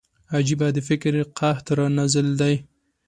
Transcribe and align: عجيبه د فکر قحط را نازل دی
عجيبه 0.35 0.67
د 0.73 0.77
فکر 0.89 1.13
قحط 1.37 1.67
را 1.77 1.85
نازل 1.97 2.27
دی 2.41 2.55